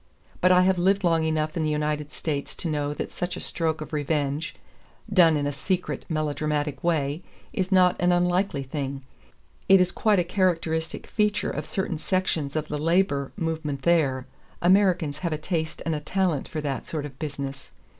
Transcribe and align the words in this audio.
But 0.41 0.51
I 0.51 0.63
have 0.63 0.79
lived 0.79 1.03
long 1.03 1.25
enough 1.25 1.55
in 1.55 1.61
the 1.61 1.69
United 1.69 2.11
States 2.11 2.55
to 2.55 2.67
know 2.67 2.91
that 2.95 3.11
such 3.11 3.37
a 3.37 3.39
stroke 3.39 3.81
of 3.81 3.93
revenge, 3.93 4.55
done 5.13 5.37
in 5.37 5.45
a 5.45 5.53
secret, 5.53 6.05
melodramatic 6.09 6.83
way, 6.83 7.21
is 7.53 7.71
not 7.71 7.97
an 8.01 8.11
unlikely 8.11 8.63
thing. 8.63 9.03
It 9.69 9.79
is 9.79 9.91
quite 9.91 10.17
a 10.17 10.23
characteristic 10.23 11.05
feature 11.05 11.51
of 11.51 11.67
certain 11.67 11.99
sections 11.99 12.55
of 12.55 12.67
the 12.67 12.79
labor 12.79 13.31
movement 13.37 13.83
there. 13.83 14.25
Americans 14.59 15.19
have 15.19 15.33
a 15.33 15.37
taste 15.37 15.83
and 15.85 15.93
a 15.93 15.99
talent 15.99 16.47
for 16.47 16.61
that 16.61 16.87
sort 16.87 17.05
of 17.05 17.19
business. 17.19 17.69